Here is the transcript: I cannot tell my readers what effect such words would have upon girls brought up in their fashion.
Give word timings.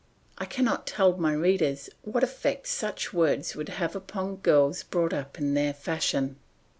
I 0.39 0.45
cannot 0.45 0.87
tell 0.87 1.15
my 1.17 1.31
readers 1.33 1.87
what 2.01 2.23
effect 2.23 2.65
such 2.65 3.13
words 3.13 3.55
would 3.55 3.69
have 3.69 3.95
upon 3.95 4.37
girls 4.37 4.81
brought 4.81 5.13
up 5.13 5.37
in 5.37 5.53
their 5.53 5.75
fashion. 5.75 6.37